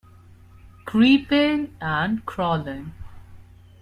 Creeping 0.85 1.75
and 1.79 2.25
crawling. 2.25 2.91